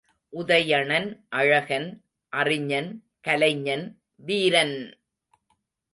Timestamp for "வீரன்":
4.15-4.77